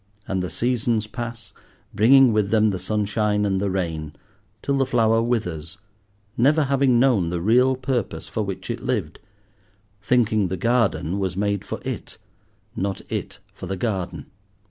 [0.27, 1.53] And the seasons pass,
[1.93, 4.13] bringing with them the sunshine and the rain,
[4.63, 5.77] till the flower withers,
[6.35, 9.19] never having known the real purpose for which it lived,
[10.01, 12.17] thinking the garden was made for it,
[12.75, 14.25] not it for the garden.